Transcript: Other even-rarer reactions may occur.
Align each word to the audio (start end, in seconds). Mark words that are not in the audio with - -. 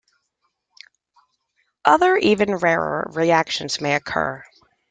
Other 1.85 2.17
even-rarer 2.17 3.11
reactions 3.13 3.79
may 3.79 3.93
occur. 3.93 4.43